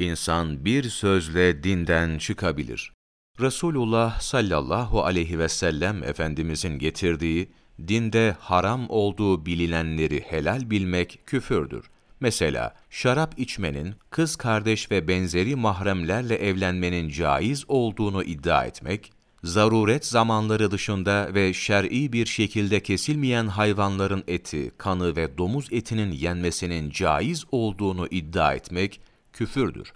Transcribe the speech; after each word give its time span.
insan 0.00 0.64
bir 0.64 0.90
sözle 0.90 1.62
dinden 1.62 2.18
çıkabilir. 2.18 2.92
Resulullah 3.40 4.20
sallallahu 4.20 5.04
aleyhi 5.04 5.38
ve 5.38 5.48
sellem 5.48 6.02
Efendimizin 6.02 6.78
getirdiği, 6.78 7.48
dinde 7.88 8.36
haram 8.40 8.86
olduğu 8.88 9.46
bilinenleri 9.46 10.20
helal 10.20 10.70
bilmek 10.70 11.20
küfürdür. 11.26 11.90
Mesela 12.20 12.74
şarap 12.90 13.38
içmenin, 13.38 13.94
kız 14.10 14.36
kardeş 14.36 14.90
ve 14.90 15.08
benzeri 15.08 15.56
mahremlerle 15.56 16.34
evlenmenin 16.34 17.08
caiz 17.08 17.64
olduğunu 17.68 18.22
iddia 18.22 18.64
etmek, 18.64 19.12
zaruret 19.44 20.06
zamanları 20.06 20.70
dışında 20.70 21.34
ve 21.34 21.54
şer'i 21.54 22.12
bir 22.12 22.26
şekilde 22.26 22.80
kesilmeyen 22.80 23.46
hayvanların 23.46 24.24
eti, 24.28 24.70
kanı 24.78 25.16
ve 25.16 25.38
domuz 25.38 25.68
etinin 25.70 26.12
yenmesinin 26.12 26.90
caiz 26.90 27.44
olduğunu 27.52 28.06
iddia 28.06 28.54
etmek 28.54 29.00
küfürdür. 29.32 29.92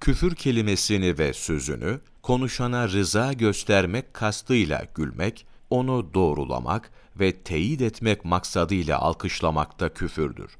Küfür 0.00 0.34
kelimesini 0.34 1.18
ve 1.18 1.32
sözünü 1.32 2.00
konuşana 2.22 2.88
rıza 2.88 3.32
göstermek 3.32 4.14
kastıyla 4.14 4.86
gülmek, 4.94 5.46
onu 5.70 6.14
doğrulamak 6.14 6.90
ve 7.20 7.32
teyit 7.32 7.82
etmek 7.82 8.24
maksadıyla 8.24 8.98
alkışlamak 8.98 9.80
da 9.80 9.88
küfürdür. 9.94 10.56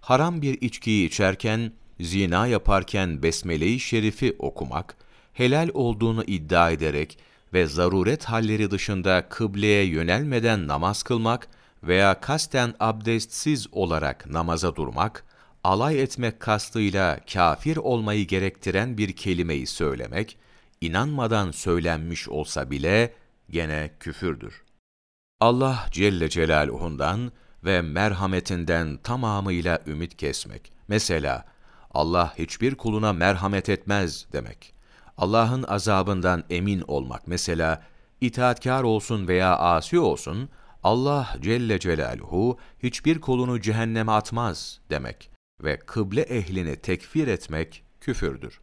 Haram 0.00 0.42
bir 0.42 0.60
içkiyi 0.60 1.06
içerken, 1.06 1.72
zina 2.00 2.46
yaparken 2.46 3.22
Besmele-i 3.22 3.80
Şerif'i 3.80 4.36
okumak, 4.38 4.96
helal 5.32 5.68
olduğunu 5.74 6.24
iddia 6.24 6.70
ederek 6.70 7.18
ve 7.52 7.66
zaruret 7.66 8.24
halleri 8.24 8.70
dışında 8.70 9.28
kıbleye 9.28 9.84
yönelmeden 9.84 10.68
namaz 10.68 11.02
kılmak 11.02 11.48
veya 11.82 12.20
kasten 12.20 12.74
abdestsiz 12.80 13.66
olarak 13.72 14.26
namaza 14.30 14.76
durmak, 14.76 15.24
alay 15.64 16.02
etmek 16.02 16.40
kastıyla 16.40 17.20
kafir 17.32 17.76
olmayı 17.76 18.26
gerektiren 18.26 18.98
bir 18.98 19.16
kelimeyi 19.16 19.66
söylemek, 19.66 20.38
inanmadan 20.80 21.50
söylenmiş 21.50 22.28
olsa 22.28 22.70
bile 22.70 23.14
gene 23.50 23.90
küfürdür. 24.00 24.62
Allah 25.40 25.86
Celle 25.90 26.28
Celaluhu'ndan 26.28 27.32
ve 27.64 27.82
merhametinden 27.82 28.96
tamamıyla 28.96 29.78
ümit 29.86 30.16
kesmek. 30.16 30.72
Mesela, 30.88 31.44
Allah 31.90 32.34
hiçbir 32.38 32.74
kuluna 32.74 33.12
merhamet 33.12 33.68
etmez 33.68 34.26
demek. 34.32 34.74
Allah'ın 35.16 35.62
azabından 35.62 36.44
emin 36.50 36.80
olmak. 36.80 37.26
Mesela, 37.26 37.82
itaatkar 38.20 38.82
olsun 38.82 39.28
veya 39.28 39.56
asi 39.56 39.98
olsun, 39.98 40.48
Allah 40.82 41.36
Celle 41.40 41.78
Celaluhu 41.78 42.58
hiçbir 42.82 43.20
kulunu 43.20 43.60
cehenneme 43.60 44.12
atmaz 44.12 44.80
demek 44.90 45.31
ve 45.62 45.78
kıble 45.78 46.20
ehlini 46.20 46.76
tekfir 46.76 47.28
etmek 47.28 47.84
küfürdür. 48.00 48.60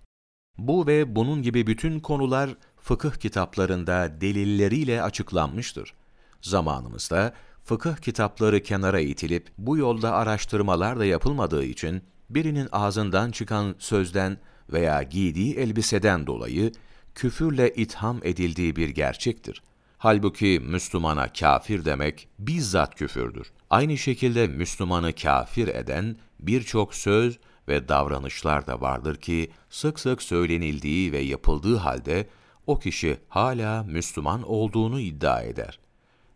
Bu 0.58 0.88
ve 0.88 1.16
bunun 1.16 1.42
gibi 1.42 1.67
bütün 1.67 2.00
konular 2.00 2.50
fıkıh 2.81 3.16
kitaplarında 3.16 4.22
delilleriyle 4.22 5.03
açıklanmıştır. 5.03 5.94
Zamanımızda 6.42 7.33
fıkıh 7.64 7.97
kitapları 7.97 8.64
kenara 8.64 9.00
itilip 9.00 9.52
bu 9.58 9.77
yolda 9.77 10.14
araştırmalar 10.14 11.00
da 11.00 11.05
yapılmadığı 11.05 11.64
için 11.64 12.02
birinin 12.30 12.70
ağzından 12.72 13.31
çıkan 13.31 13.75
sözden 13.80 14.38
veya 14.73 15.03
giydiği 15.03 15.55
elbiseden 15.55 16.27
dolayı 16.27 16.72
küfürle 17.16 17.73
itham 17.73 18.20
edildiği 18.23 18.75
bir 18.75 18.89
gerçektir. 18.89 19.61
Halbuki 19.97 20.61
Müslümana 20.64 21.33
kafir 21.33 21.86
demek 21.86 22.27
bizzat 22.39 22.95
küfürdür. 22.95 23.52
Aynı 23.70 23.97
şekilde 23.97 24.47
Müslümanı 24.47 25.14
kafir 25.14 25.67
eden 25.67 26.16
birçok 26.40 26.95
söz 26.95 27.40
ve 27.68 27.88
davranışlar 27.88 28.68
da 28.68 28.82
vardır 28.82 29.16
ki 29.16 29.52
sık 29.70 30.00
sık 30.00 30.22
söylenildiği 30.22 31.12
ve 31.12 31.20
yapıldığı 31.20 31.76
halde 31.76 32.28
o 32.68 32.80
kişi 32.80 33.18
hala 33.28 33.84
Müslüman 33.84 34.50
olduğunu 34.50 35.00
iddia 35.00 35.42
eder. 35.42 35.80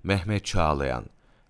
Mehmet 0.03 0.45
Çağlayan, 0.45 1.05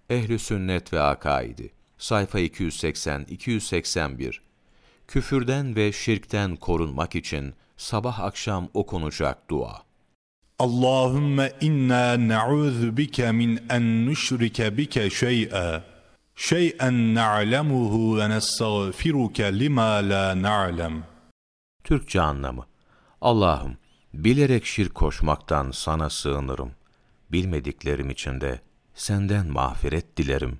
Ehli 0.09 0.39
Sünnet 0.39 0.93
ve 0.93 1.01
Akaidi, 1.01 1.71
sayfa 1.97 2.39
280-281 2.39 4.35
Küfürden 5.07 5.75
ve 5.75 5.91
şirkten 5.91 6.55
korunmak 6.55 7.15
için 7.15 7.53
sabah 7.77 8.19
akşam 8.19 8.69
okunacak 8.73 9.49
dua. 9.49 9.81
Allahümme 10.59 11.51
inna 11.61 12.27
na'udhu 12.27 12.97
bike 12.97 13.31
min 13.31 13.59
en 13.69 14.05
nüşrike 14.05 14.77
bike 14.77 15.09
şey'a 15.09 15.92
şey'en 16.35 17.15
na'lemuhu 17.15 18.17
ve 18.17 18.29
nestağfiruke 18.29 19.59
lima 19.59 20.09
la 20.09 20.41
na'lem. 20.41 21.03
Türkçe 21.83 22.21
anlamı 22.21 22.65
Allah'ım 23.21 23.77
bilerek 24.13 24.65
şirk 24.65 24.95
koşmaktan 24.95 25.71
sana 25.71 26.09
sığınırım. 26.09 26.71
Bilmediklerim 27.31 28.09
için 28.09 28.41
de 28.41 28.61
senden 28.93 29.47
mağfiret 29.47 30.17
dilerim. 30.17 30.59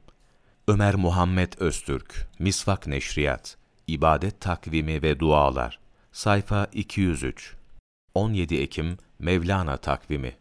Ömer 0.67 0.95
Muhammed 0.95 1.53
Öztürk, 1.57 2.27
Misvak 2.39 2.87
Neşriyat, 2.87 3.57
İbadet 3.87 4.41
Takvimi 4.41 5.01
ve 5.01 5.19
Dualar, 5.19 5.79
sayfa 6.11 6.67
203, 6.73 7.55
17 8.15 8.55
Ekim 8.55 8.97
Mevlana 9.19 9.77
Takvimi 9.77 10.35